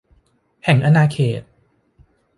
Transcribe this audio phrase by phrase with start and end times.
[0.65, 1.41] แห่งอาณาเขต